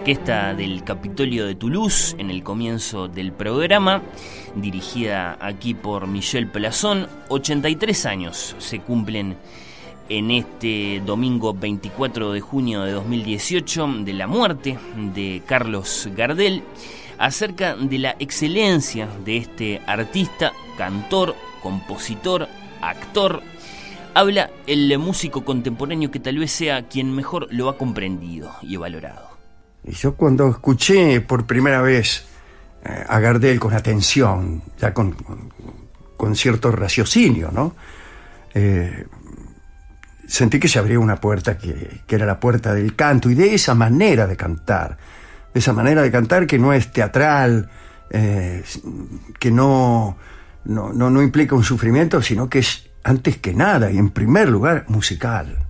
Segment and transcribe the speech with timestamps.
[0.00, 4.00] orquesta del Capitolio de Toulouse en el comienzo del programa,
[4.54, 7.06] dirigida aquí por Michel Plazón.
[7.28, 9.36] 83 años se cumplen
[10.08, 14.78] en este domingo 24 de junio de 2018 de la muerte
[15.14, 16.62] de Carlos Gardel,
[17.18, 22.48] acerca de la excelencia de este artista, cantor, compositor,
[22.80, 23.42] actor,
[24.14, 29.29] habla el músico contemporáneo que tal vez sea quien mejor lo ha comprendido y valorado.
[29.84, 32.26] Y yo cuando escuché por primera vez
[32.84, 35.16] eh, a Gardel con atención, ya con,
[36.16, 37.74] con, cierto raciocinio, ¿no?
[38.54, 39.06] Eh,
[40.26, 43.74] sentí que se abría una puerta que, era la puerta del canto y de esa
[43.74, 44.96] manera de cantar,
[45.52, 47.70] de esa manera de cantar que no es teatral,
[48.10, 48.62] eh,
[49.38, 50.16] que no,
[50.64, 54.84] no, no implica un sufrimiento, sino que es antes que nada y en primer lugar
[54.88, 55.66] musical.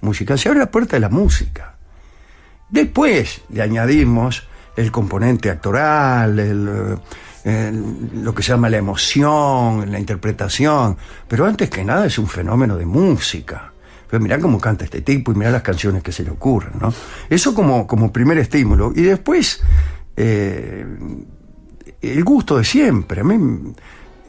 [0.00, 0.38] Musical.
[0.38, 1.71] Se abre la puerta de la música.
[2.72, 7.00] Después le añadimos el componente actoral,
[7.44, 10.96] lo que se llama la emoción, la interpretación,
[11.28, 13.72] pero antes que nada es un fenómeno de música.
[14.08, 16.92] Pero mirá cómo canta este tipo y mirá las canciones que se le ocurren, ¿no?
[17.28, 18.92] Eso como, como primer estímulo.
[18.96, 19.62] Y después,
[20.16, 20.86] eh,
[22.00, 23.20] el gusto de siempre.
[23.20, 23.74] A mí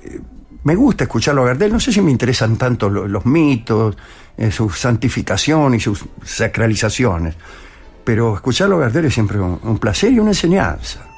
[0.03, 0.19] eh,
[0.64, 3.97] me gusta escucharlo a Gardel, no sé si me interesan tanto los, mitos,
[4.38, 7.36] eh, su santificación y sus sacralizaciones,
[8.04, 11.12] pero escucharlo a Gardel es siempre un placer y una enseñanza.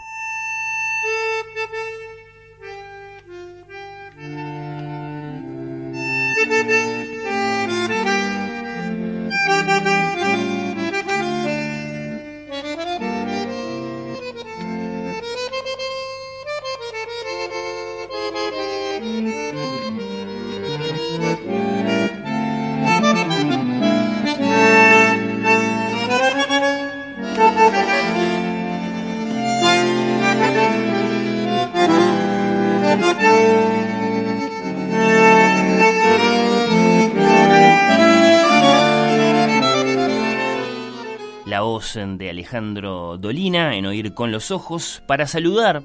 [42.45, 45.83] Alejandro Dolina en Oír con los Ojos para saludar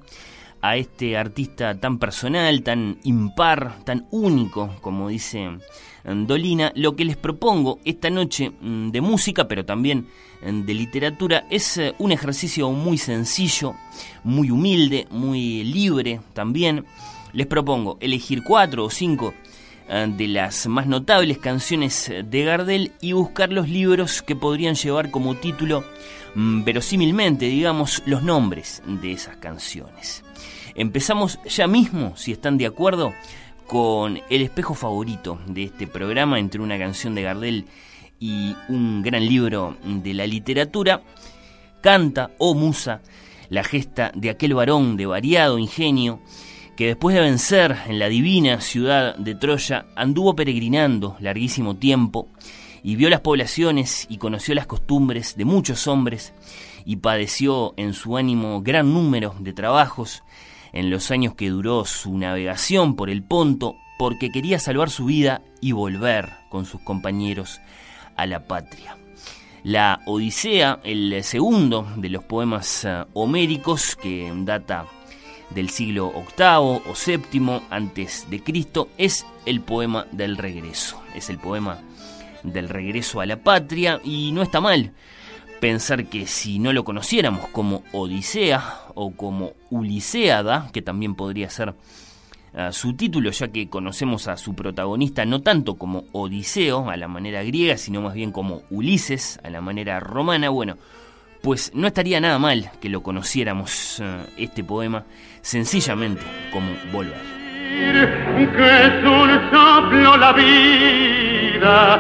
[0.61, 5.49] a este artista tan personal, tan impar, tan único, como dice
[6.05, 6.71] mm, Dolina.
[6.75, 10.09] Lo que les propongo esta noche mm, de música, pero también
[10.43, 13.75] mm, de literatura, es eh, un ejercicio muy sencillo,
[14.23, 16.85] muy humilde, muy libre también.
[17.33, 19.33] Les propongo elegir cuatro o cinco
[19.91, 25.35] de las más notables canciones de Gardel y buscar los libros que podrían llevar como
[25.35, 25.85] título
[26.37, 30.23] mm, verosímilmente, digamos, los nombres de esas canciones.
[30.77, 33.13] Empezamos ya mismo, si están de acuerdo,
[33.67, 37.67] con el espejo favorito de este programa entre una canción de Gardel
[38.21, 41.03] y un gran libro de la literatura,
[41.81, 43.01] Canta o Musa,
[43.49, 46.21] la gesta de aquel varón de variado ingenio,
[46.81, 52.29] que después de vencer en la divina ciudad de Troya, anduvo peregrinando larguísimo tiempo
[52.83, 56.33] y vio las poblaciones y conoció las costumbres de muchos hombres
[56.87, 60.23] y padeció en su ánimo gran número de trabajos
[60.73, 65.43] en los años que duró su navegación por el Ponto, porque quería salvar su vida
[65.61, 67.61] y volver con sus compañeros
[68.17, 68.97] a la patria.
[69.65, 74.87] La Odisea, el segundo de los poemas eh, homéricos que data
[75.55, 81.01] del siglo VIII o VII antes de Cristo es el poema del regreso.
[81.15, 81.81] Es el poema
[82.43, 84.93] del regreso a la patria y no está mal
[85.61, 91.75] pensar que si no lo conociéramos como Odisea o como Uliseada, que también podría ser
[92.55, 97.09] ah, su título, ya que conocemos a su protagonista no tanto como Odiseo a la
[97.09, 100.79] manera griega, sino más bien como Ulises a la manera romana, bueno,
[101.43, 105.05] pues no estaría nada mal que lo conociéramos ah, este poema
[105.41, 106.23] sencillamente
[106.53, 107.41] como volver.
[108.37, 111.99] Que es un soplo la vida,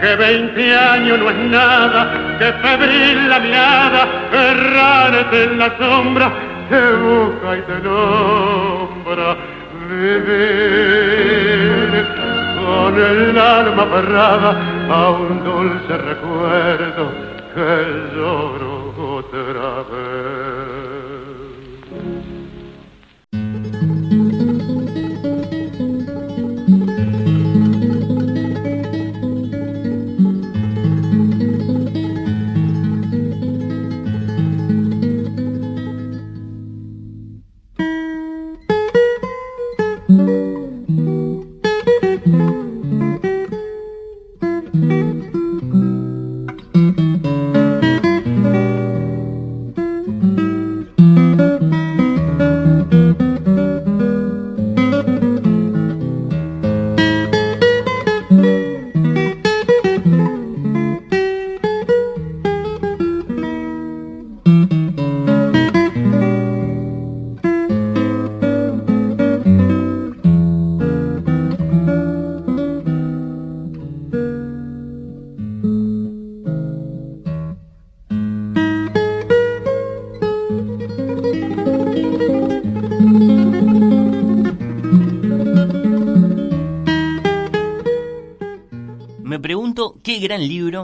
[0.00, 6.32] que veinte años no es nada, que febril la mirada, errarte en la sombra,
[6.68, 9.36] te busca y te nombra.
[9.90, 11.10] Vivir
[12.56, 14.50] con el alma aferrada
[14.88, 20.99] a un dulce recuerdo che il loro otra.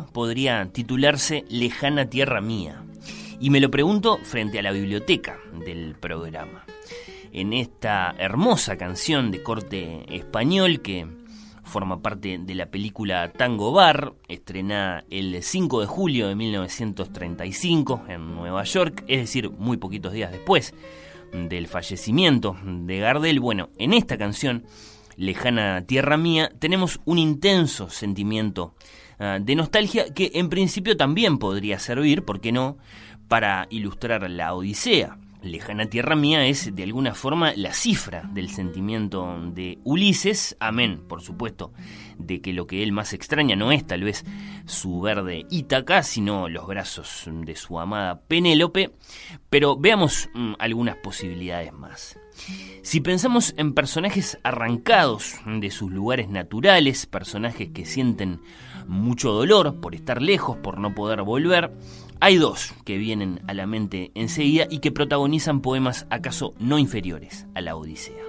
[0.05, 2.85] Podría titularse Lejana Tierra Mía.
[3.41, 6.65] Y me lo pregunto frente a la biblioteca del programa.
[7.33, 11.07] En esta hermosa canción de corte español que
[11.67, 18.35] forma parte de la película Tango Bar, estrenada el 5 de julio de 1935 en
[18.35, 20.73] Nueva York, es decir, muy poquitos días después
[21.33, 23.41] del fallecimiento de Gardel.
[23.41, 24.65] Bueno, en esta canción,
[25.17, 28.75] Lejana Tierra Mía, tenemos un intenso sentimiento
[29.19, 32.79] ah, de nostalgia que en principio también podría servir, ¿por qué no?,
[33.29, 35.19] para ilustrar la Odisea.
[35.43, 41.23] Lejana Tierra Mía es de alguna forma la cifra del sentimiento de Ulises, amén, por
[41.23, 41.73] supuesto,
[42.19, 44.25] de que lo que él más extraña no es tal vez
[44.67, 48.93] su verde Ítaca, sino los brazos de su amada Penélope,
[49.49, 52.19] pero veamos mm, algunas posibilidades más.
[52.83, 58.41] Si pensamos en personajes arrancados de sus lugares naturales, personajes que sienten
[58.87, 61.73] mucho dolor por estar lejos, por no poder volver,
[62.21, 67.47] hay dos que vienen a la mente enseguida y que protagonizan poemas acaso no inferiores
[67.55, 68.26] a la Odisea.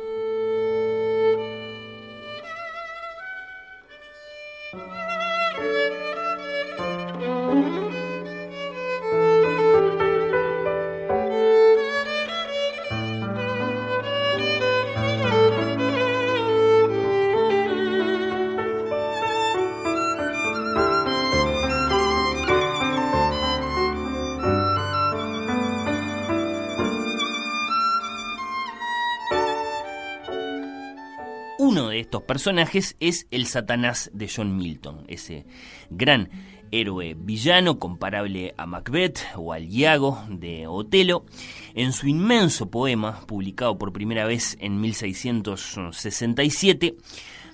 [32.38, 35.48] Personajes es el Satanás de John Milton, ese
[35.90, 36.30] gran
[36.70, 41.26] héroe villano comparable a Macbeth o al Iago de Otelo.
[41.74, 46.96] En su inmenso poema, publicado por primera vez en 1667,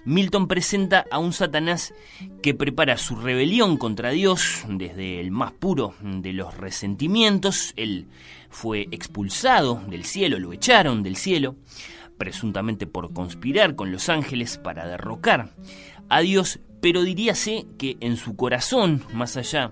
[0.03, 1.93] Milton presenta a un Satanás
[2.41, 7.71] que prepara su rebelión contra Dios desde el más puro de los resentimientos.
[7.77, 8.07] Él
[8.49, 11.55] fue expulsado del cielo, lo echaron del cielo
[12.17, 15.51] presuntamente por conspirar con los ángeles para derrocar
[16.09, 19.71] a Dios, pero diríase que en su corazón, más allá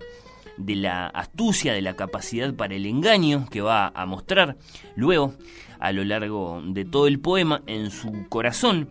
[0.58, 4.58] de la astucia, de la capacidad para el engaño que va a mostrar
[4.96, 5.34] luego
[5.80, 8.90] a lo largo de todo el poema, en su corazón,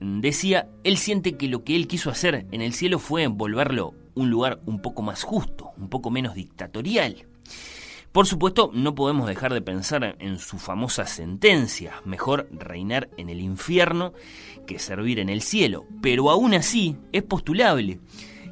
[0.00, 4.30] decía, él siente que lo que él quiso hacer en el cielo fue volverlo un
[4.30, 7.26] lugar un poco más justo, un poco menos dictatorial.
[8.12, 13.40] Por supuesto, no podemos dejar de pensar en su famosa sentencia, mejor reinar en el
[13.40, 14.12] infierno
[14.66, 18.00] que servir en el cielo, pero aún así es postulable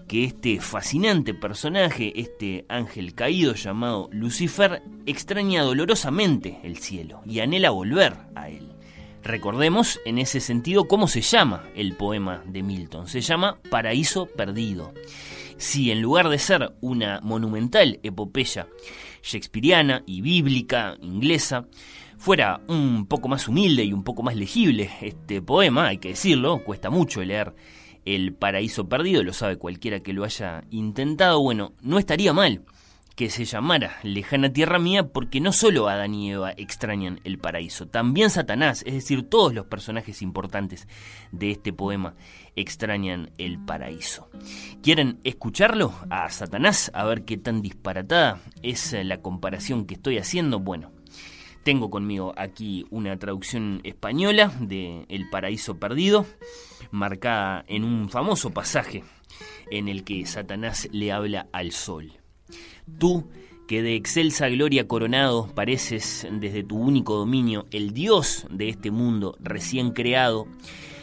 [0.08, 7.68] que este fascinante personaje, este ángel caído llamado Lucifer, extraña dolorosamente el cielo y anhela
[7.68, 8.72] volver a él.
[9.22, 13.08] Recordemos en ese sentido cómo se llama el poema de Milton.
[13.08, 14.94] Se llama Paraíso Perdido.
[15.58, 18.66] Si en lugar de ser una monumental epopeya
[19.22, 21.66] shakespeariana y bíblica inglesa,
[22.16, 26.62] fuera un poco más humilde y un poco más legible este poema, hay que decirlo,
[26.64, 27.54] cuesta mucho leer
[28.04, 32.64] El paraíso perdido, lo sabe cualquiera que lo haya intentado, bueno, no estaría mal
[33.20, 37.86] que se llamara Lejana Tierra Mía porque no solo Adán y Eva extrañan el paraíso,
[37.86, 40.88] también Satanás, es decir, todos los personajes importantes
[41.30, 42.14] de este poema
[42.56, 44.30] extrañan el paraíso.
[44.82, 46.90] ¿Quieren escucharlo a Satanás?
[46.94, 50.58] A ver qué tan disparatada es la comparación que estoy haciendo.
[50.58, 50.90] Bueno,
[51.62, 56.24] tengo conmigo aquí una traducción española de El paraíso perdido,
[56.90, 59.04] marcada en un famoso pasaje
[59.70, 62.19] en el que Satanás le habla al sol.
[62.99, 63.28] Tú,
[63.66, 69.37] que de excelsa gloria coronado pareces desde tu único dominio el Dios de este mundo
[69.38, 70.46] recién creado,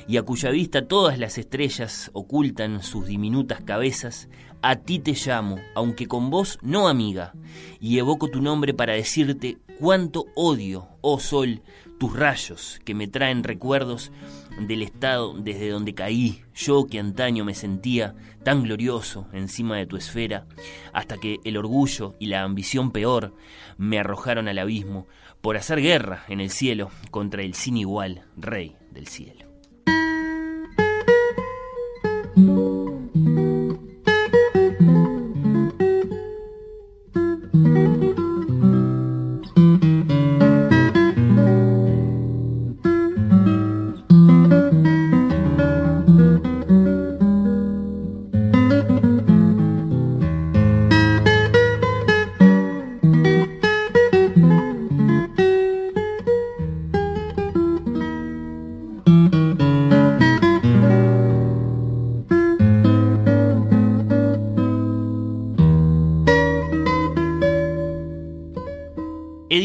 [0.08, 4.30] y a cuya vista todas las estrellas ocultan sus diminutas cabezas,
[4.62, 7.34] a ti te llamo, aunque con vos no amiga,
[7.80, 11.62] y evoco tu nombre para decirte cuánto odio, oh sol,
[12.00, 14.12] tus rayos que me traen recuerdos
[14.60, 19.98] del estado desde donde caí, yo que antaño me sentía tan glorioso encima de tu
[19.98, 20.46] esfera,
[20.94, 23.34] hasta que el orgullo y la ambición peor
[23.78, 25.08] me arrojaron al abismo
[25.42, 29.46] por hacer guerra en el cielo contra el sin igual rey del cielo.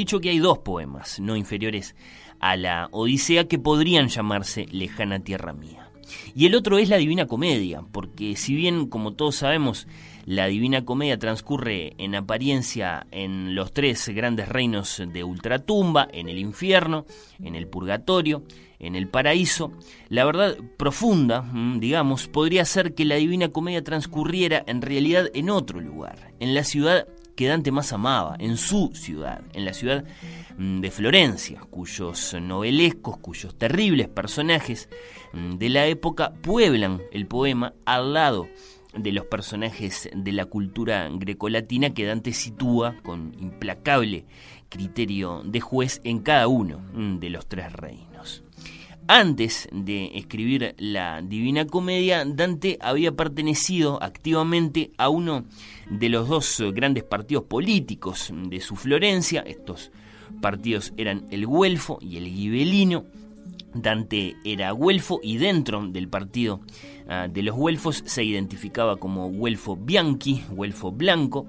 [0.02, 1.94] Dicho que hay dos poemas, no inferiores
[2.40, 5.90] a la Odisea, que podrían llamarse Lejana Tierra Mía.
[6.34, 9.86] Y el otro es la Divina Comedia, porque si bien, como todos sabemos,
[10.26, 16.38] la Divina Comedia transcurre en apariencia en los tres grandes reinos de ultratumba, en el
[16.38, 17.06] infierno,
[17.40, 18.42] en el purgatorio,
[18.80, 19.70] en el paraíso,
[20.08, 25.48] la verdad profunda, mm, digamos, podría ser que la Divina Comedia transcurriera en realidad en
[25.48, 27.06] otro lugar, en la ciudad
[27.36, 30.04] que Dante más amaba, en su ciudad, en la ciudad
[30.58, 34.88] mm, de Florencia, cuyos novelescos, cuyos terribles personajes
[35.32, 38.48] mm, de la época pueblan el poema al lado
[38.94, 44.26] de los personajes de la cultura grecolatina que Dante sitúa con implacable
[44.68, 48.11] criterio de juez en cada uno mm, de los tres reinos.
[49.14, 55.44] Antes de escribir la Divina Comedia, Dante había pertenecido activamente a uno
[55.90, 59.42] de los dos grandes partidos políticos de su Florencia.
[59.42, 59.92] Estos
[60.40, 63.04] partidos eran el Güelfo y el Ghibelino.
[63.74, 66.60] Dante era güelfo y dentro del partido
[67.06, 71.46] ah, de los güelfos se identificaba como güelfo bianchi, güelfo blanco.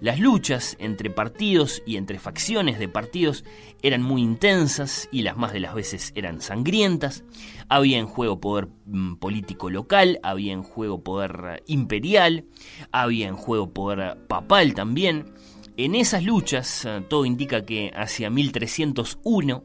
[0.00, 3.44] Las luchas entre partidos y entre facciones de partidos
[3.82, 7.24] eran muy intensas y las más de las veces eran sangrientas.
[7.68, 12.44] Había en juego poder mm, político local, había en juego poder eh, imperial,
[12.92, 15.32] había en juego poder papal también.
[15.78, 19.64] En esas luchas, eh, todo indica que hacia 1301,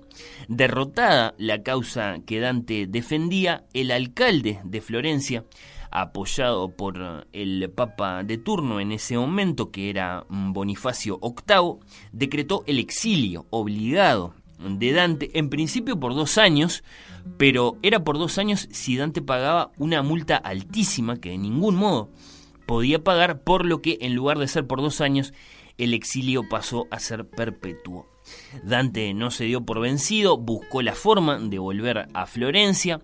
[0.49, 5.45] derrotada la causa que Dante defendía, el alcalde de Florencia
[5.91, 11.79] apoyado por el Papa de turno en ese momento, que era Bonifacio VIII,
[12.11, 16.83] decretó el exilio obligado de Dante, en principio por dos años,
[17.37, 22.09] pero era por dos años si Dante pagaba una multa altísima que de ningún modo
[22.65, 25.33] podía pagar, por lo que en lugar de ser por dos años,
[25.77, 28.07] el exilio pasó a ser perpetuo.
[28.63, 33.01] Dante no se dio por vencido, buscó la forma de volver a Florencia,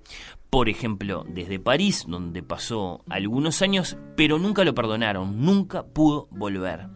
[0.49, 6.87] por ejemplo, desde París, donde pasó algunos años, pero nunca lo perdonaron, nunca pudo volver.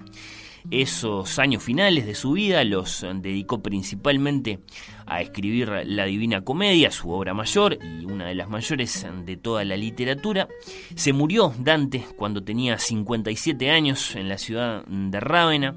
[0.69, 4.59] Esos años finales de su vida los dedicó principalmente
[5.07, 9.65] a escribir la Divina Comedia, su obra mayor y una de las mayores de toda
[9.65, 10.47] la literatura.
[10.95, 15.75] Se murió Dante cuando tenía 57 años en la ciudad de Rávena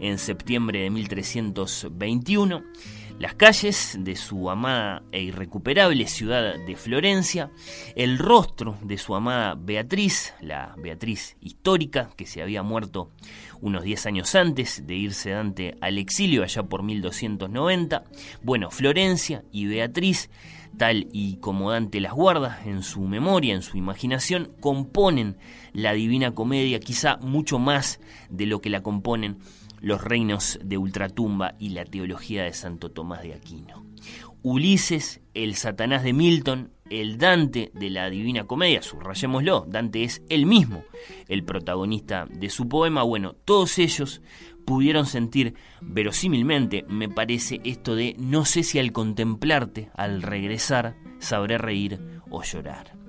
[0.00, 2.62] en septiembre de 1321
[3.18, 7.50] las calles de su amada e irrecuperable ciudad de Florencia,
[7.96, 13.10] el rostro de su amada Beatriz, la Beatriz histórica que se había muerto
[13.60, 18.04] unos 10 años antes de irse Dante al exilio allá por 1290.
[18.42, 20.30] Bueno, Florencia y Beatriz,
[20.76, 25.36] tal y como Dante las guarda en su memoria, en su imaginación, componen
[25.72, 28.00] la Divina Comedia, quizá mucho más
[28.30, 29.38] de lo que la componen
[29.82, 33.84] los reinos de ultratumba y la teología de Santo Tomás de Aquino.
[34.42, 40.46] Ulises, el Satanás de Milton, el Dante de la Divina Comedia, subrayémoslo, Dante es él
[40.46, 40.84] mismo
[41.28, 44.22] el protagonista de su poema, bueno, todos ellos
[44.64, 51.58] pudieron sentir verosímilmente, me parece, esto de no sé si al contemplarte, al regresar, sabré
[51.58, 53.01] reír o llorar.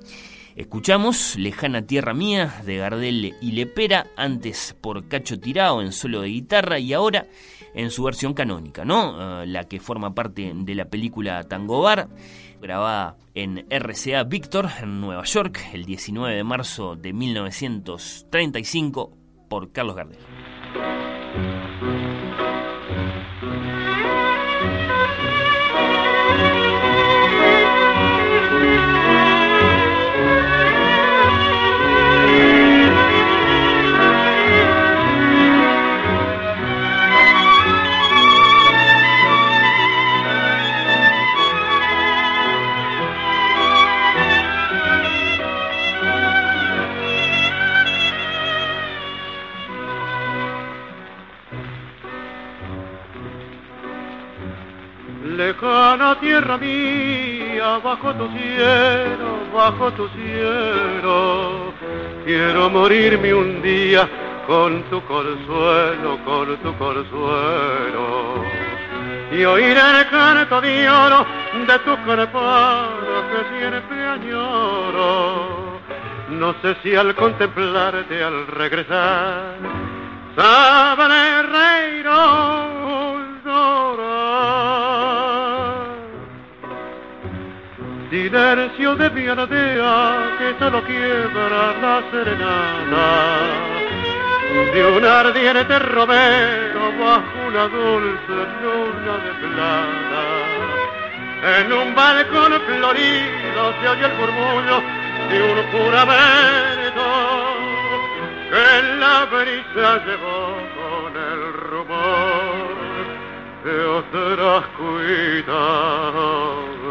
[0.55, 6.27] Escuchamos Lejana Tierra Mía de Gardel y Lepera, antes por Cacho Tirao en solo de
[6.27, 7.25] guitarra y ahora
[7.73, 9.41] en su versión canónica, ¿no?
[9.41, 12.07] Eh, la que forma parte de la película Tango Bar,
[12.61, 19.17] grabada en RCA Victor en Nueva York el 19 de marzo de 1935
[19.49, 20.19] por Carlos Gardel.
[56.43, 61.73] Tierra bajo tu cielo, bajo tu cielo,
[62.25, 64.07] quiero morirme un día
[64.45, 68.43] con tu consuelo, con tu consuelo.
[69.31, 71.25] Y oír el canto de oro
[71.65, 75.79] de tu creparo que siempre añoro.
[76.29, 79.55] No sé si al contemplarte, al regresar,
[80.35, 82.07] sabré reír
[88.13, 93.09] silencio de mi aldea que solo quiebra la serenata
[94.71, 100.23] de un ardiente romero bajo una dulce luna de plata.
[101.57, 104.77] En un balcón florido se oye el murmullo
[105.29, 107.05] de un juramento
[108.51, 108.67] que
[108.99, 110.41] la brisa llevó
[110.77, 111.41] con el
[111.71, 112.52] rumor
[113.63, 115.53] de otras cuitas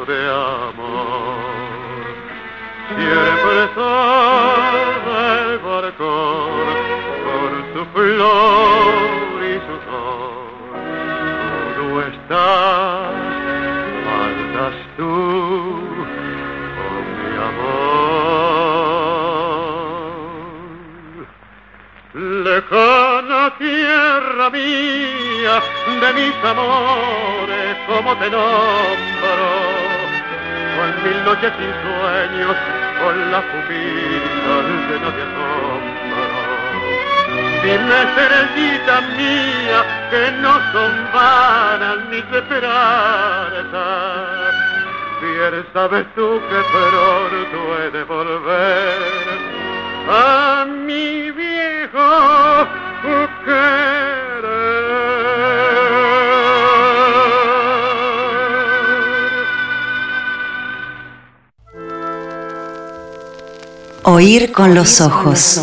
[0.07, 1.37] de amor.
[2.88, 3.93] Siempre está
[5.45, 6.50] el barcón
[7.26, 10.47] con su flor y su sol.
[11.76, 13.12] Tú estás,
[14.05, 15.41] faltas tú,
[22.23, 25.61] Lejana tierra mía,
[26.00, 29.83] de mis amores, como te nombro
[30.76, 32.57] con mil noches sin sueños,
[33.00, 34.57] con la pupila
[34.88, 36.23] llena de asombro.
[37.64, 43.73] Dime, estrellita mía, que no son vanas mis esperanzas.
[45.20, 49.62] Bien sabes tú que pronto he de volver
[50.09, 52.33] a mi viejo
[64.05, 65.61] Oír con los ojos.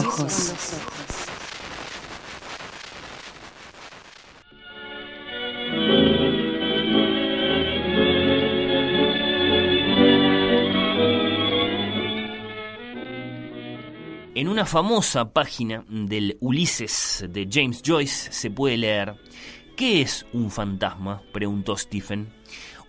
[14.59, 19.15] Una famosa página del Ulises de James Joyce se puede leer
[19.77, 21.21] ¿Qué es un fantasma?
[21.31, 22.33] preguntó Stephen.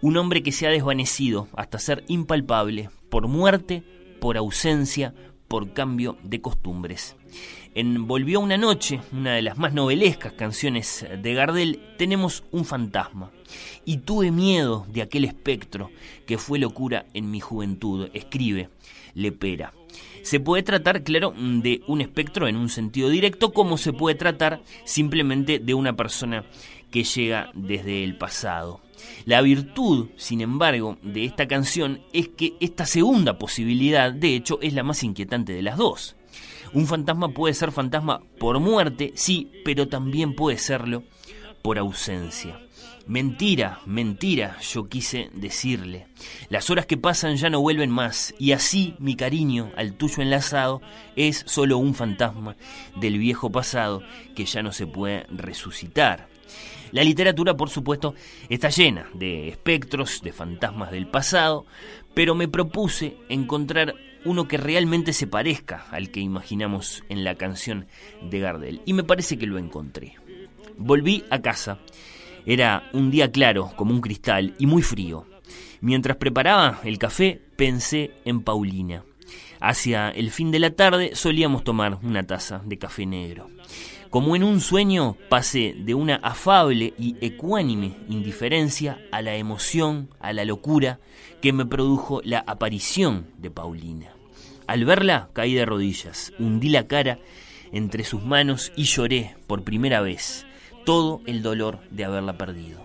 [0.00, 3.84] Un hombre que se ha desvanecido hasta ser impalpable por muerte,
[4.20, 5.14] por ausencia,
[5.46, 7.14] por cambio de costumbres.
[7.76, 13.30] En Volvió una noche, una de las más novelescas canciones de Gardel, tenemos un fantasma.
[13.84, 15.92] Y tuve miedo de aquel espectro
[16.26, 18.70] que fue locura en mi juventud, escribe
[19.14, 19.72] Lepera.
[20.22, 24.60] Se puede tratar, claro, de un espectro en un sentido directo, como se puede tratar
[24.84, 26.44] simplemente de una persona
[26.90, 28.80] que llega desde el pasado.
[29.24, 34.74] La virtud, sin embargo, de esta canción es que esta segunda posibilidad, de hecho, es
[34.74, 36.16] la más inquietante de las dos.
[36.72, 41.02] Un fantasma puede ser fantasma por muerte, sí, pero también puede serlo
[41.62, 42.60] por ausencia.
[43.10, 46.06] Mentira, mentira, yo quise decirle.
[46.48, 50.80] Las horas que pasan ya no vuelven más, y así mi cariño al tuyo enlazado
[51.16, 52.54] es solo un fantasma
[52.94, 54.00] del viejo pasado
[54.36, 56.28] que ya no se puede resucitar.
[56.92, 58.14] La literatura, por supuesto,
[58.48, 61.66] está llena de espectros, de fantasmas del pasado,
[62.14, 67.88] pero me propuse encontrar uno que realmente se parezca al que imaginamos en la canción
[68.22, 70.14] de Gardel, y me parece que lo encontré.
[70.76, 71.80] Volví a casa.
[72.46, 75.26] Era un día claro, como un cristal, y muy frío.
[75.80, 79.04] Mientras preparaba el café, pensé en Paulina.
[79.60, 83.48] Hacia el fin de la tarde solíamos tomar una taza de café negro.
[84.08, 90.32] Como en un sueño pasé de una afable y ecuánime indiferencia a la emoción, a
[90.32, 90.98] la locura
[91.40, 94.08] que me produjo la aparición de Paulina.
[94.66, 97.18] Al verla caí de rodillas, hundí la cara
[97.72, 100.46] entre sus manos y lloré por primera vez
[100.84, 102.80] todo el dolor de haberla perdido.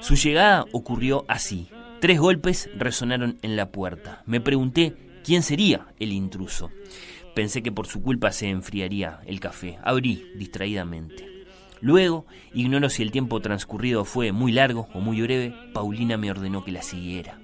[0.00, 1.68] Su llegada ocurrió así.
[2.00, 4.22] Tres golpes resonaron en la puerta.
[4.26, 6.70] Me pregunté quién sería el intruso.
[7.34, 9.78] Pensé que por su culpa se enfriaría el café.
[9.82, 11.26] Abrí distraídamente.
[11.80, 16.64] Luego, ignoro si el tiempo transcurrido fue muy largo o muy breve, Paulina me ordenó
[16.64, 17.38] que la siguiera.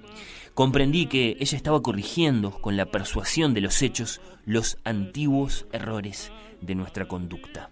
[0.53, 6.75] Comprendí que ella estaba corrigiendo con la persuasión de los hechos los antiguos errores de
[6.75, 7.69] nuestra conducta.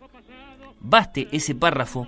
[0.88, 2.08] Baste ese párrafo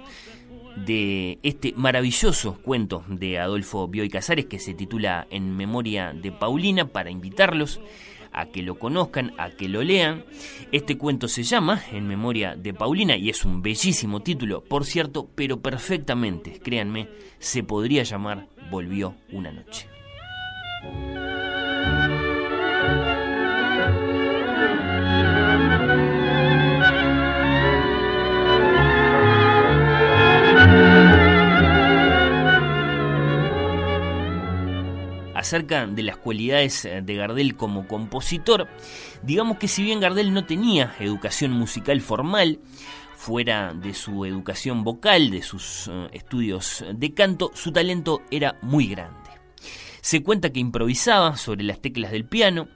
[0.85, 6.87] de este maravilloso cuento de Adolfo Bioy Casares que se titula En memoria de Paulina
[6.87, 7.81] para invitarlos
[8.31, 10.25] a que lo conozcan, a que lo lean.
[10.71, 15.27] Este cuento se llama En memoria de Paulina y es un bellísimo título, por cierto,
[15.33, 17.09] pero perfectamente, créanme,
[17.39, 19.87] se podría llamar Volvió una noche.
[35.47, 38.67] Acerca de las cualidades eh, de Gardel como compositor,
[39.23, 42.59] digamos que si bien Gardel no tenía educación musical formal,
[43.15, 48.87] fuera de su educación vocal, de sus eh, estudios de canto, su talento era muy
[48.87, 49.29] grande.
[50.01, 52.67] Se cuenta que improvisaba sobre las teclas del piano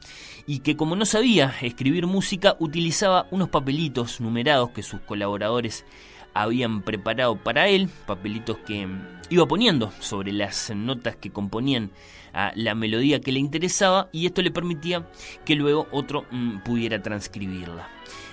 [0.47, 5.85] y que como no sabía escribir música utilizaba unos papelitos numerados que sus colaboradores
[6.33, 8.87] habían preparado para él, papelitos que
[9.29, 11.91] iba poniendo sobre las notas que componían
[12.33, 15.07] a la melodía que le interesaba y esto le permitía
[15.45, 17.89] que luego otro mm, pudiera transcribirla.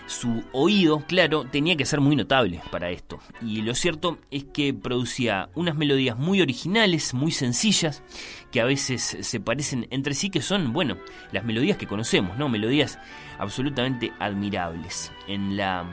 [0.06, 3.18] Su oído, claro, tenía que ser muy notable para esto.
[3.42, 8.02] Y lo cierto es que producía unas melodías muy originales, muy sencillas,
[8.50, 10.96] que a veces se parecen entre sí, que son, bueno,
[11.30, 12.48] las melodías que conocemos, ¿no?
[12.48, 12.98] Melodías
[13.38, 15.12] absolutamente admirables.
[15.26, 15.84] En la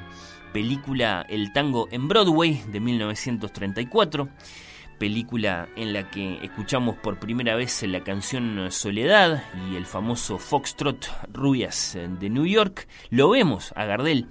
[0.55, 4.29] película El tango en Broadway de 1934,
[4.97, 11.09] película en la que escuchamos por primera vez la canción Soledad y el famoso Foxtrot
[11.29, 14.27] Rubias de New York, lo vemos a Gardel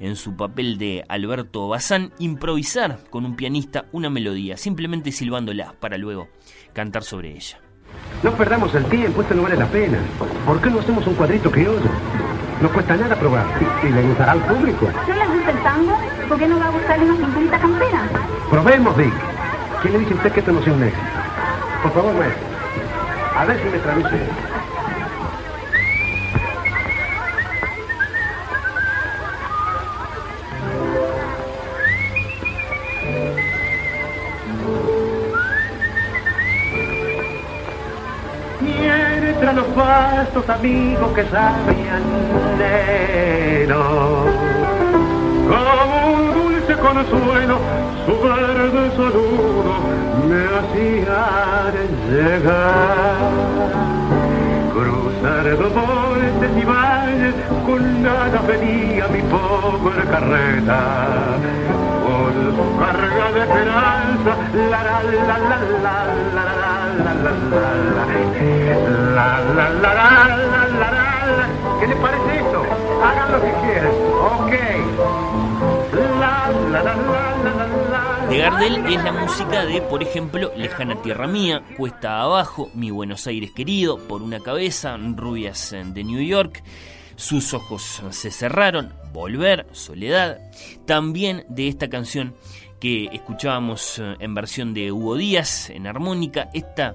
[0.00, 5.96] en su papel de Alberto Bazán improvisar con un pianista una melodía, simplemente silbándola para
[5.96, 6.28] luego
[6.72, 7.60] cantar sobre ella.
[8.24, 10.00] No perdamos el tiempo, esto no vale la pena.
[10.44, 11.88] ¿Por qué no hacemos un cuadrito criollo?
[12.60, 13.46] No cuesta nada probar.
[13.82, 14.86] ¿Y, le gustará al público?
[15.06, 15.96] ¿No le gusta el tango?
[16.28, 18.08] ¿Por qué no va a gustarle una cinturita campera?
[18.50, 19.14] Probemos, Vic.
[19.80, 21.18] ¿Quién le dice a usted que esto no sea un éxito?
[21.82, 22.48] Por favor, maestro.
[23.34, 24.57] A ver si me traduce.
[39.40, 42.02] Mientras los vastos amigos que sabían
[45.46, 47.58] como un dulce consuelo
[48.04, 49.74] su verde saludo
[50.28, 51.22] me hacía
[52.10, 53.30] llegar.
[54.72, 60.80] Cruzar montes y valles, con nada venía mi pobre carreta.
[62.02, 64.32] Con su carga de esperanza,
[64.68, 65.96] la la la la la la
[66.34, 67.48] la la la la
[69.58, 71.48] la la la
[71.80, 72.62] ¿Qué le parece esto?
[73.02, 73.92] Hagan lo que quieran.
[74.22, 74.52] Ok.
[76.20, 81.00] La la la la la la de Gardel es la música de, por ejemplo, Lejana
[81.02, 86.62] Tierra Mía, Cuesta Abajo, Mi Buenos Aires Querido, Por una Cabeza, Rubias de New York,
[87.16, 90.38] Sus Ojos se cerraron, Volver, Soledad.
[90.86, 92.34] También de esta canción
[92.80, 96.94] que escuchábamos eh, en versión de Hugo Díaz, en armónica, esta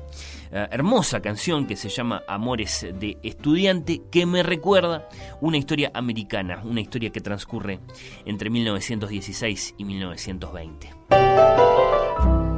[0.56, 5.10] eh, hermosa canción que se llama Amores de Estudiante, que me recuerda
[5.42, 7.80] una historia americana, una historia que transcurre
[8.26, 12.53] entre 1916 y 1920.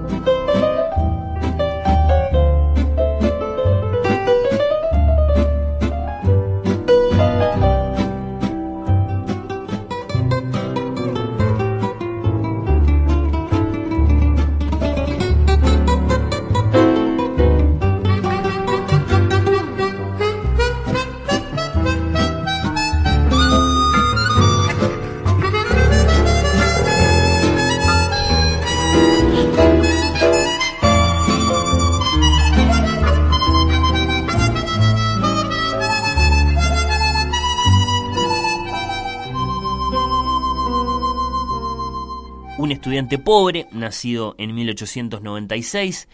[42.71, 46.08] Estudiante pobre, nacido en 1896,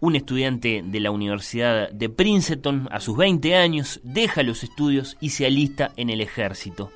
[0.00, 5.30] un estudiante de la Universidad de Princeton a sus 20 años, deja los estudios y
[5.30, 6.90] se alista en el ejército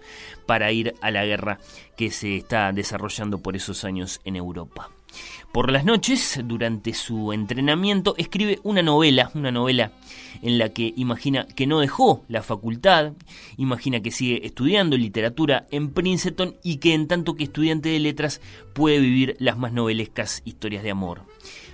[0.47, 1.59] para ir a la guerra
[1.97, 4.91] que se está desarrollando por esos años en Europa.
[5.53, 9.93] Por las noches, durante su entrenamiento, escribe una novela, una novela
[10.43, 13.15] en la que imagina que no dejó la facultad,
[13.57, 18.43] imagina que sigue estudiando literatura en Princeton y que en tanto que estudiante de letras
[18.75, 21.23] puede vivir las más novelescas historias de amor.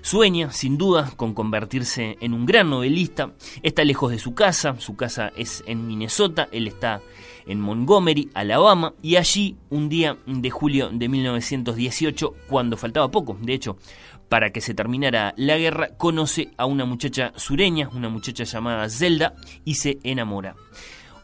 [0.03, 3.33] Sueña, sin duda, con convertirse en un gran novelista,
[3.63, 7.03] está lejos de su casa, su casa es en Minnesota, él está
[7.47, 13.55] en Montgomery, Alabama, y allí, un día de julio de 1918, cuando faltaba poco, de
[13.55, 13.77] hecho,
[14.29, 19.35] para que se terminara la guerra, conoce a una muchacha sureña, una muchacha llamada Zelda,
[19.65, 20.57] y se enamora.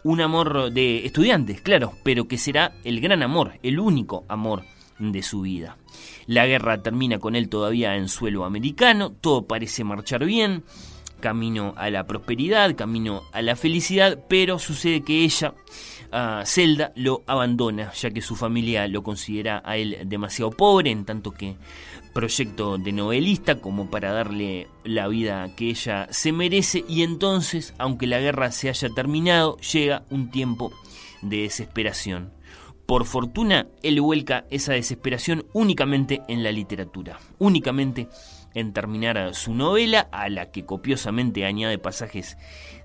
[0.03, 4.65] Un amor de estudiantes, claro, pero que será el gran amor, el único amor
[4.99, 5.77] de su vida.
[6.27, 10.63] La guerra termina con él todavía en suelo americano, todo parece marchar bien,
[11.21, 15.55] camino a la prosperidad, camino a la felicidad, pero sucede que ella
[16.45, 21.33] Zelda lo abandona, ya que su familia lo considera a él demasiado pobre, en tanto
[21.33, 21.57] que
[22.13, 28.07] proyecto de novelista como para darle la vida que ella se merece y entonces, aunque
[28.07, 30.73] la guerra se haya terminado, llega un tiempo
[31.23, 32.33] de desesperación.
[32.87, 38.40] Por fortuna, él vuelca esa desesperación únicamente en la literatura, únicamente en
[38.73, 42.37] terminar su novela, a la que copiosamente añade pasajes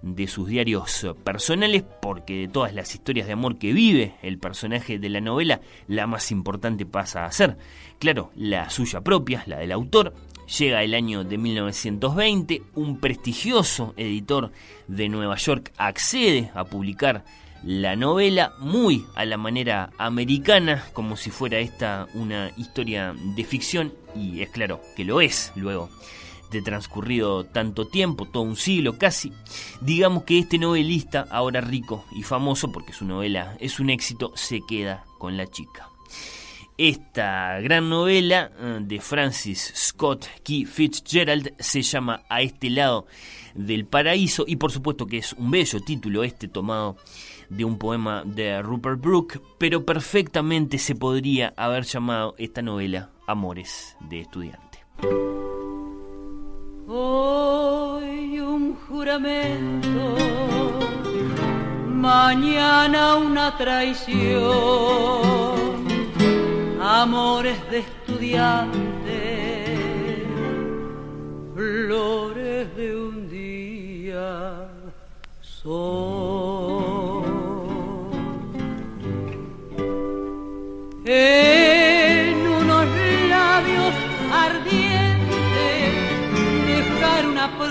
[0.02, 5.00] de sus diarios personales, porque de todas las historias de amor que vive el personaje
[5.00, 7.58] de la novela, la más importante pasa a ser,
[8.00, 10.14] claro, la suya propia, la del autor.
[10.60, 14.52] Llega el año de 1920, un prestigioso editor
[14.88, 17.26] de Nueva York accede a publicar
[17.66, 23.92] la novela muy a la manera americana, como si fuera esta una historia de ficción,
[24.16, 25.90] y es claro que lo es luego
[26.52, 29.34] de transcurrido tanto tiempo, todo un siglo casi.
[29.82, 34.62] Digamos que este novelista, ahora rico y famoso porque su novela es un éxito, se
[34.68, 35.90] queda con la chica.
[36.78, 43.08] Esta gran novela eh, de Francis Scott Key Fitzgerald se llama A este lado
[43.56, 46.98] del paraíso y por supuesto que es un bello título este tomado
[47.50, 53.96] de un poema de Rupert Brooke, pero perfectamente se podría haber llamado esta novela Amores
[54.02, 54.80] de estudiante.
[56.88, 60.16] Hoy un juramento,
[61.88, 64.46] mañana una traición,
[66.82, 69.16] amores de estudiante,
[71.56, 74.70] flores de un día.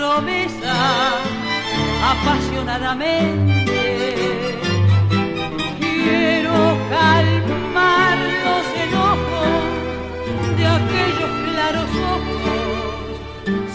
[0.05, 0.75] Promesa
[2.13, 3.81] apasionadamente.
[5.79, 6.57] Quiero
[6.95, 9.61] calmar los enojos
[10.57, 13.13] de aquellos claros ojos,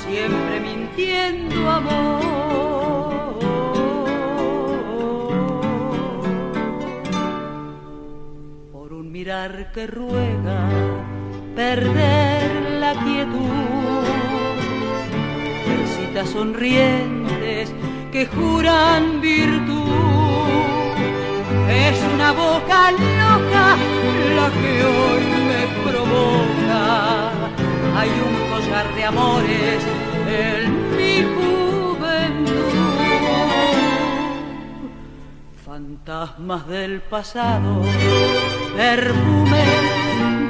[0.05, 2.21] siempre mintiendo amor.
[8.73, 10.61] Por un mirar que ruega
[11.57, 14.30] perder la quietud
[16.13, 17.73] Sonrientes
[18.13, 19.89] que juran virtud.
[21.69, 23.77] Es una boca loca
[24.37, 27.31] la que hoy me provoca.
[27.97, 29.83] Hay un collar de amores
[30.29, 32.53] en mi juventud.
[35.65, 37.83] Fantasmas del pasado,
[38.77, 39.65] perfume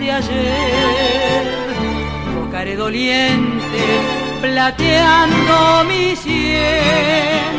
[0.01, 1.45] de ayer,
[2.35, 7.53] tocaré doliente plateando mi sien,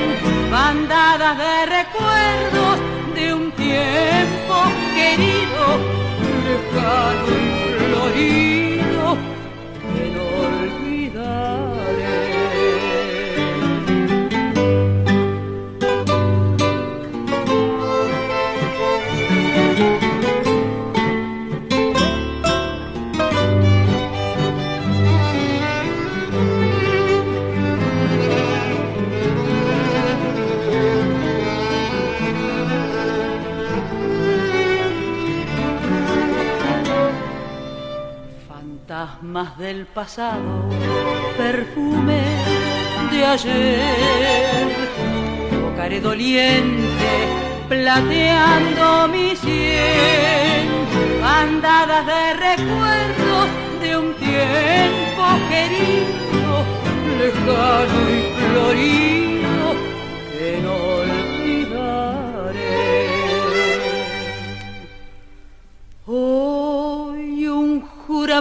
[0.49, 2.79] bandadas de recuerdos
[3.15, 4.55] de un tiempo
[4.95, 5.63] querido,
[6.47, 9.17] lejano y florido,
[39.01, 40.69] Fantasmas del pasado,
[41.35, 42.21] perfume
[43.09, 44.67] de ayer,
[45.49, 47.09] tocaré doliente,
[47.67, 50.67] plateando mi sien,
[51.19, 53.47] bandadas de recuerdos
[53.81, 56.63] de un tiempo querido,
[57.17, 59.50] lejano y florido,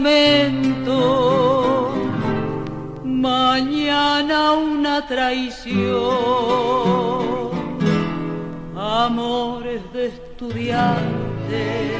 [0.00, 1.92] juramento,
[3.04, 5.90] mañana una traición,
[8.76, 11.90] amores de estudiante,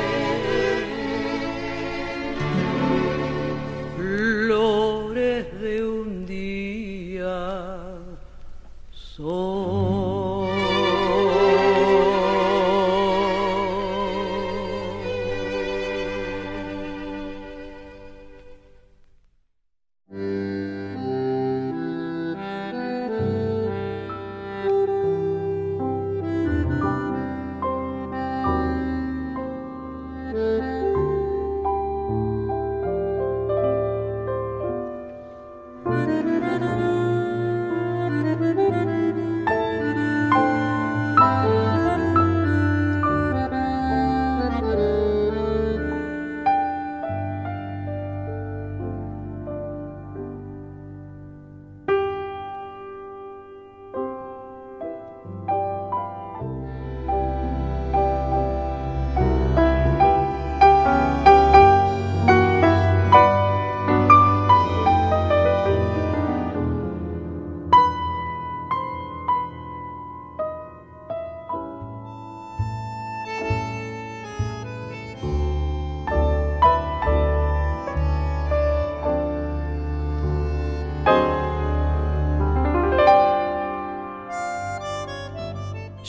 [3.97, 7.99] flores de un día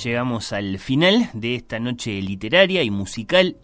[0.04, 3.58] llegamos al final de esta noche literaria y musical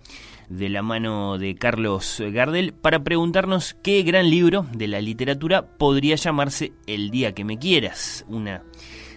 [0.49, 6.15] de la mano de Carlos Gardel para preguntarnos qué gran libro de la literatura podría
[6.15, 8.63] llamarse El día que me quieras, una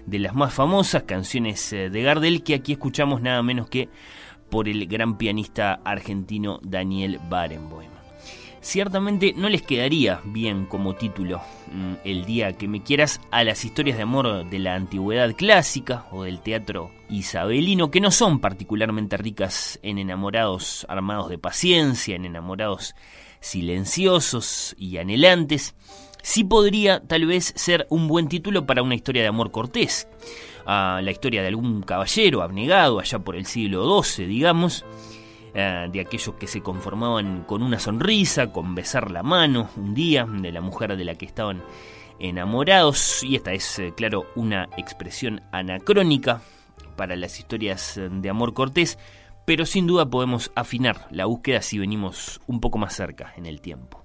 [0.06, 3.88] de las más famosas canciones eh, de Gardel que aquí escuchamos nada menos que
[4.48, 7.99] por el gran pianista argentino Daniel Barenboim.
[8.62, 11.40] Ciertamente no les quedaría bien como título
[11.73, 16.07] mm, El día que me quieras a las historias de amor de la antigüedad clásica
[16.11, 22.27] o del teatro isabelino, que no son particularmente ricas en enamorados armados de paciencia, en
[22.27, 22.94] enamorados
[23.40, 25.75] silenciosos y anhelantes.
[26.23, 30.07] Sí podría tal vez ser un buen título para una historia de amor cortés,
[30.66, 34.85] a la historia de algún caballero abnegado allá por el siglo XII, digamos,
[35.54, 40.24] eh, de aquellos que se conformaban con una sonrisa, con besar la mano un día
[40.26, 41.62] de la mujer de la que estaban
[42.18, 43.24] enamorados.
[43.24, 46.42] Y esta es, eh, claro, una expresión anacrónica
[46.96, 48.98] para las historias eh, de amor cortés,
[49.46, 53.60] pero sin duda podemos afinar la búsqueda si venimos un poco más cerca en el
[53.60, 54.04] tiempo.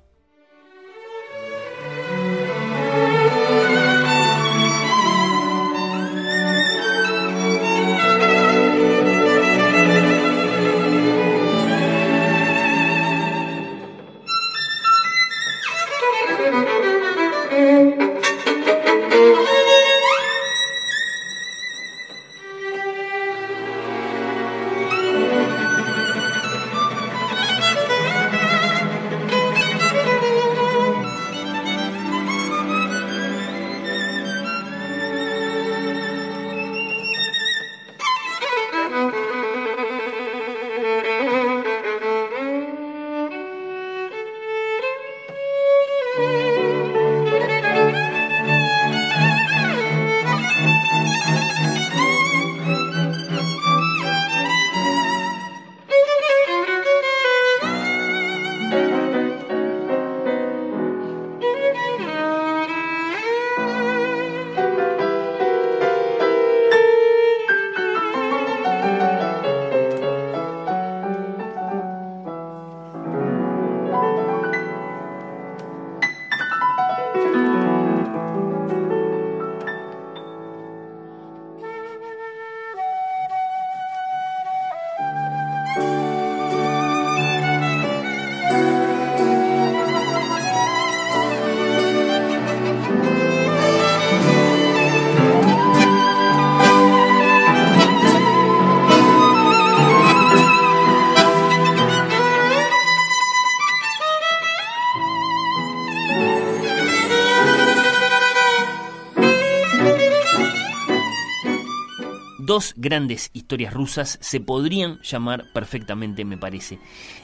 [112.56, 116.80] Dos grandes historias rusas se podrían llamar perfectamente, me parece,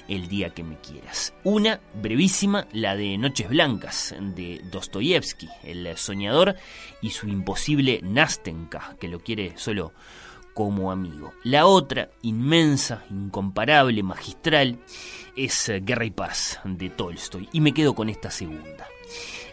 [0.10, 1.34] El día que me quieras.
[1.46, 6.58] Una brevísima, la de Noches Blancas, de Dostoyevsky, el soñador,
[7.02, 9.94] y su imposible Nastenka, que lo quiere solo
[10.54, 11.32] como amigo.
[11.46, 14.80] La otra, inmensa, incomparable, magistral,
[15.38, 18.86] es Guerra y Paz, de Tolstoy, y me quedo con esta segunda.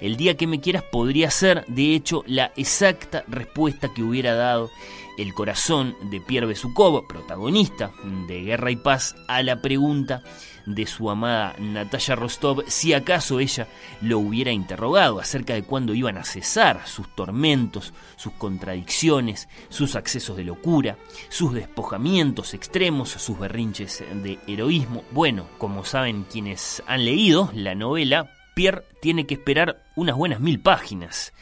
[0.01, 4.73] El día que me quieras podría ser, de hecho, la exacta respuesta que hubiera dado
[5.19, 7.93] el corazón de Pierre Besukov, protagonista
[8.27, 10.23] de Guerra y Paz, a la pregunta
[10.65, 13.67] de su amada Natalia Rostov si acaso ella
[14.03, 20.37] lo hubiera interrogado acerca de cuándo iban a cesar sus tormentos, sus contradicciones, sus accesos
[20.37, 20.97] de locura,
[21.31, 25.03] sus despojamientos extremos, sus berrinches de heroísmo.
[25.11, 30.59] Bueno, como saben quienes han leído la novela, Pierre tiene que esperar unas buenas mil
[30.59, 31.33] páginas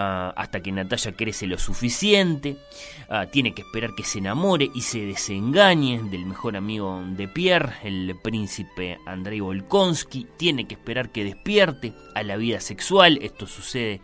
[0.00, 2.56] Ah, hasta que Natalia crece lo suficiente,
[3.08, 7.72] ah, tiene que esperar que se enamore y se desengañe del mejor amigo de Pierre,
[7.82, 14.00] el príncipe Andrei Volkonsky, tiene que esperar que despierte a la vida sexual, esto sucede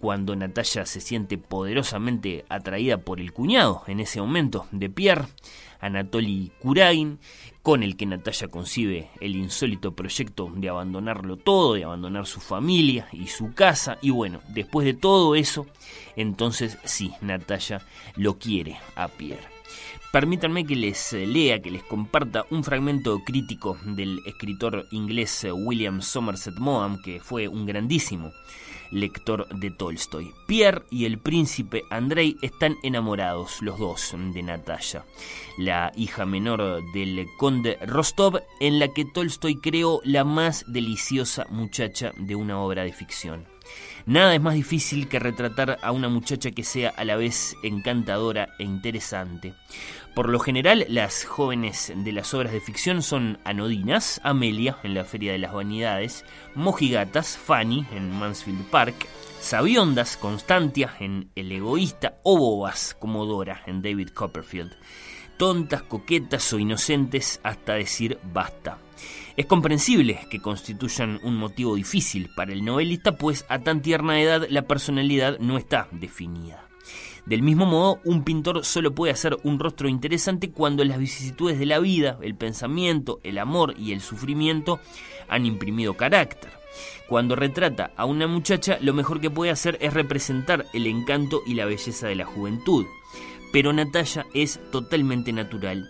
[0.00, 5.26] cuando Natalia se siente poderosamente atraída por el cuñado en ese momento de Pierre,
[5.80, 7.18] Anatoly Kurain,
[7.62, 13.08] con el que Natalia concibe el insólito proyecto de abandonarlo todo, de abandonar su familia
[13.12, 13.98] y su casa.
[14.02, 15.66] Y bueno, después de todo eso,
[16.14, 17.82] entonces sí, Natalia
[18.16, 19.48] lo quiere a Pierre.
[20.12, 26.54] Permítanme que les lea, que les comparta un fragmento crítico del escritor inglés William Somerset
[26.54, 28.32] Maugham, que fue un grandísimo
[28.90, 30.32] lector de Tolstoy.
[30.46, 35.04] Pierre y el príncipe Andrei están enamorados, los dos, de Natalia,
[35.58, 42.12] la hija menor del conde Rostov, en la que Tolstoy creó la más deliciosa muchacha
[42.18, 43.46] de una obra de ficción.
[44.06, 48.50] Nada es más difícil que retratar a una muchacha que sea a la vez encantadora
[48.58, 49.54] e interesante.
[50.16, 55.04] Por lo general, las jóvenes de las obras de ficción son anodinas, Amelia en la
[55.04, 58.94] Feria de las Vanidades, mojigatas, Fanny en Mansfield Park,
[59.40, 64.72] sabiondas, Constantia en El Egoísta o bobas como Dora en David Copperfield.
[65.36, 68.78] Tontas, coquetas o inocentes hasta decir basta.
[69.36, 74.46] Es comprensible que constituyan un motivo difícil para el novelista, pues a tan tierna edad
[74.48, 76.65] la personalidad no está definida.
[77.26, 81.66] Del mismo modo, un pintor solo puede hacer un rostro interesante cuando las vicisitudes de
[81.66, 84.80] la vida, el pensamiento, el amor y el sufrimiento
[85.28, 86.52] han imprimido carácter.
[87.08, 91.54] Cuando retrata a una muchacha, lo mejor que puede hacer es representar el encanto y
[91.54, 92.86] la belleza de la juventud.
[93.52, 95.88] Pero Natalia es totalmente natural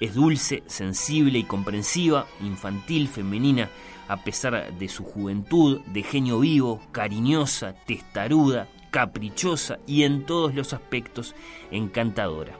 [0.00, 3.70] es dulce, sensible y comprensiva, infantil, femenina,
[4.08, 10.72] a pesar de su juventud, de genio vivo, cariñosa, testaruda, caprichosa y en todos los
[10.72, 11.34] aspectos
[11.72, 12.56] encantadora.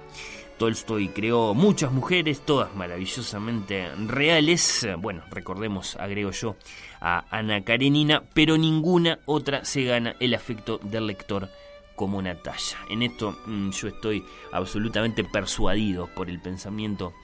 [0.59, 4.85] Tolstoy creó muchas mujeres, todas maravillosamente reales.
[4.99, 6.57] Bueno, recordemos, agrego yo,
[7.01, 11.51] a Ana Karenina, pero ninguna otra se gana el afecto del lector
[11.95, 12.79] como Natalia.
[12.91, 17.15] En esto mm, yo estoy absolutamente persuadido por el pensamiento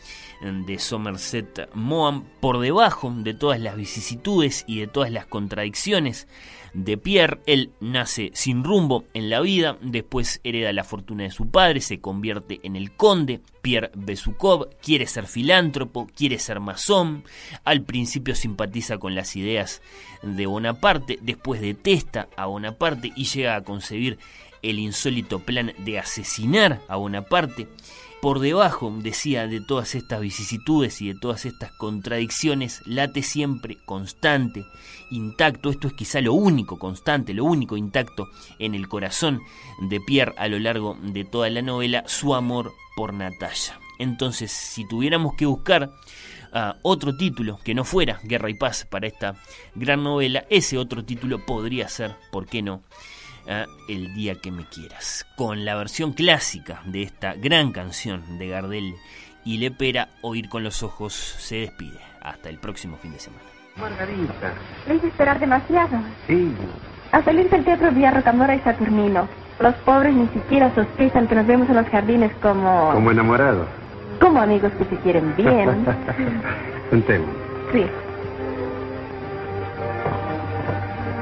[0.40, 6.28] mm, de Somerset Maugham, por debajo de todas las vicisitudes y de todas las contradicciones
[6.74, 7.40] de Pierre.
[7.46, 12.00] Él nace sin rumbo en la vida, después hereda la fortuna de su padre, se
[12.00, 13.40] convierte en el conde.
[13.62, 17.24] Pierre Besukov quiere ser filántropo, quiere ser masón.
[17.64, 19.82] Al principio simpatiza con las ideas
[20.22, 24.18] de Bonaparte, después detesta a Bonaparte y llega a concebir
[24.62, 27.68] el insólito plan de asesinar a Bonaparte.
[28.20, 34.66] Por debajo, decía, de todas estas vicisitudes y de todas estas contradicciones, late siempre constante,
[35.10, 35.70] intacto.
[35.70, 39.40] Esto es quizá lo único constante, lo único intacto en el corazón
[39.80, 43.80] de Pierre a lo largo de toda la novela, su amor por Natalia.
[43.98, 45.90] Entonces, si tuviéramos que buscar
[46.52, 49.36] ah, otro título que no fuera Guerra y Paz para esta
[49.74, 52.82] gran novela, ese otro título podría ser, ¿por qué no?
[53.88, 55.26] El día que me quieras.
[55.36, 58.94] Con la versión clásica de esta gran canción de Gardel
[59.44, 61.98] y Lepera, Oír con los ojos se despide.
[62.20, 63.42] Hasta el próximo fin de semana.
[63.76, 64.52] Margarita.
[64.86, 65.98] Le hice esperar demasiado.
[66.28, 66.52] Sí.
[67.12, 69.26] Al salir del teatro Vía Rocamora y Saturnino,
[69.58, 72.92] los pobres ni siquiera sospechan que nos vemos en los jardines como...
[72.92, 73.66] Como enamorado.
[74.20, 75.86] como amigos que se quieren bien.
[76.90, 77.30] Sentemos.
[77.72, 77.84] Sí.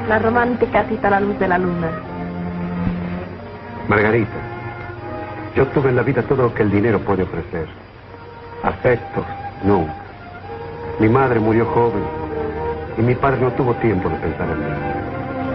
[0.09, 1.91] La romántica cita a la luz de la luna.
[3.89, 4.37] Margarita,
[5.57, 7.67] yo tuve en la vida todo lo que el dinero puede ofrecer.
[8.63, 9.25] Afectos,
[9.65, 9.95] nunca.
[11.01, 12.03] Mi madre murió joven
[12.99, 14.71] y mi padre no tuvo tiempo de pensar en mí.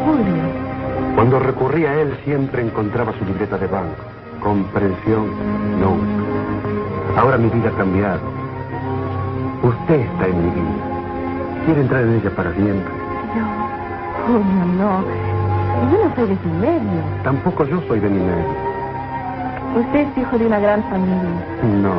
[0.03, 0.43] Julio.
[1.15, 4.01] Cuando recurría a él siempre encontraba su libreta de banco.
[4.41, 5.29] Comprensión,
[5.79, 7.21] nunca.
[7.21, 8.21] Ahora mi vida ha cambiado.
[9.61, 11.65] Usted está en mi vida.
[11.65, 12.93] Quiere entrar en ella para siempre.
[13.35, 14.25] Yo.
[14.25, 15.32] Julio, no.
[15.91, 17.01] Yo no soy de su medio.
[17.23, 18.73] Tampoco yo soy de mi medio.
[19.75, 21.29] Usted es hijo de una gran familia.
[21.81, 21.93] No,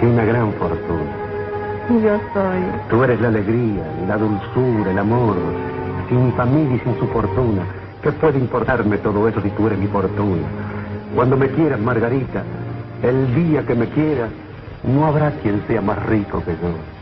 [0.00, 1.12] de una gran fortuna.
[1.90, 2.62] Yo soy.
[2.90, 5.36] Tú eres la alegría, la dulzura, el amor.
[6.08, 7.62] Sin mi familia y sin su fortuna.
[8.02, 10.46] ¿Qué puede importarme todo eso si tú eres mi fortuna?
[11.14, 12.42] Cuando me quieras, Margarita,
[13.02, 14.30] el día que me quieras,
[14.84, 16.97] no habrá quien sea más rico que yo.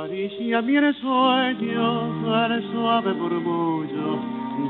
[0.00, 4.18] Acaricia mi sueño el suave murmullo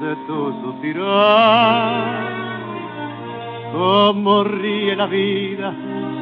[0.02, 2.26] de tu suspirar.
[3.72, 5.72] Como ríe la vida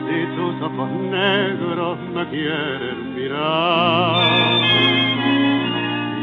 [0.04, 4.20] si tus ojos negros me quieren mirar.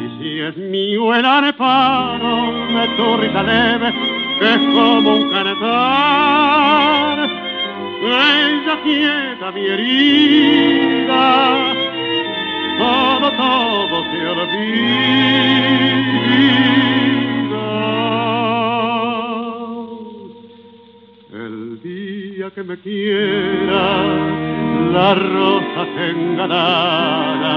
[0.03, 3.91] Y si es mío el areparo de tu risa leve,
[4.37, 7.17] que es como un cantar,
[8.03, 11.84] ella quieta mi herida
[12.77, 14.65] todo, todo se olvida.
[21.33, 24.03] El día que me quiera,
[24.93, 27.55] la rosa enganada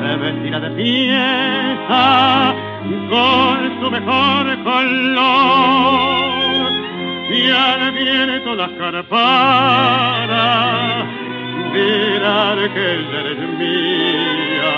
[0.00, 2.54] se vestirá de fiesta
[3.10, 6.18] con su mejor color
[7.30, 10.38] y al viento las carpanas
[11.78, 14.76] mirar que ella eres mía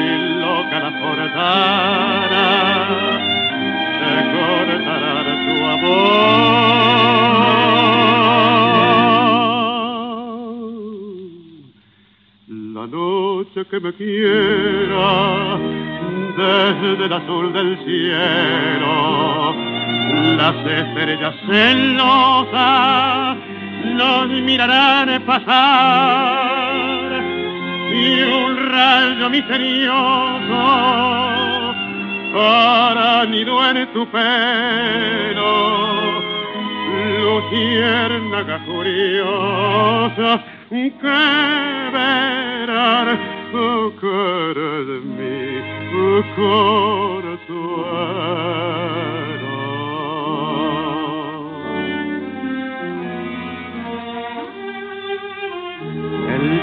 [0.00, 0.04] y
[0.40, 2.48] loca la forzara
[3.98, 7.08] se cortará de tu amor
[12.76, 15.08] la noche que me quiera
[16.38, 18.94] desde el azul del cielo.
[20.36, 23.36] Las estrellas celosas
[23.98, 27.10] nos mirarán pasar
[27.92, 30.62] y un rayo misterioso
[32.32, 35.52] para nido en tu pelo,
[37.24, 41.18] luciérnaga curiosa que
[41.94, 43.08] verán
[43.52, 45.38] oh, cara de mi
[45.94, 46.22] oh,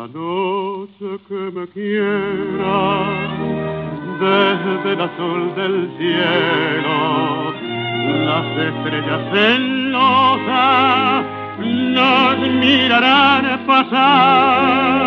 [0.00, 2.78] La noche que me quiera,
[4.18, 7.52] desde el azul del cielo,
[8.24, 11.26] las estrellas celosas
[11.66, 15.02] nos mirarán pasar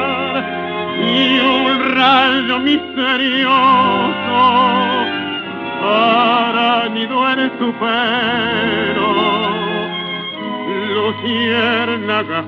[1.02, 4.41] y un rayo misterioso
[5.82, 9.12] para nido en tu pelo
[10.94, 12.39] luciérnaga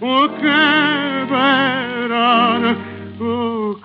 [0.00, 2.76] o che verano
[3.18, 3.78] o